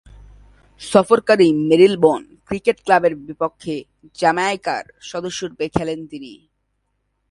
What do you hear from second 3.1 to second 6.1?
বিপক্ষে জ্যামাইকার সদস্যরূপে খেলেন